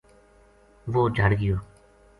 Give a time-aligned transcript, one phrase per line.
[0.93, 1.57] وہ جھَڑ گیو